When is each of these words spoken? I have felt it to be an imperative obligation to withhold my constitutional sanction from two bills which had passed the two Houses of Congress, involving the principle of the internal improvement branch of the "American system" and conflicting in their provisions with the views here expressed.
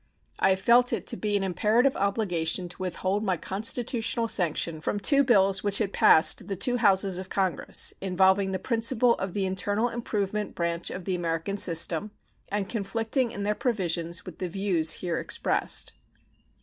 I 0.39 0.49
have 0.49 0.59
felt 0.59 0.91
it 0.91 1.05
to 1.05 1.15
be 1.15 1.37
an 1.37 1.43
imperative 1.43 1.95
obligation 1.95 2.67
to 2.69 2.81
withhold 2.81 3.21
my 3.23 3.37
constitutional 3.37 4.27
sanction 4.27 4.81
from 4.81 4.99
two 4.99 5.23
bills 5.23 5.63
which 5.63 5.77
had 5.77 5.93
passed 5.93 6.47
the 6.47 6.55
two 6.55 6.77
Houses 6.77 7.19
of 7.19 7.29
Congress, 7.29 7.93
involving 8.01 8.51
the 8.51 8.57
principle 8.57 9.13
of 9.19 9.35
the 9.35 9.45
internal 9.45 9.89
improvement 9.89 10.55
branch 10.55 10.89
of 10.89 11.05
the 11.05 11.13
"American 11.13 11.55
system" 11.57 12.09
and 12.51 12.67
conflicting 12.67 13.29
in 13.29 13.43
their 13.43 13.53
provisions 13.53 14.25
with 14.25 14.39
the 14.39 14.49
views 14.49 14.91
here 14.93 15.17
expressed. 15.19 15.93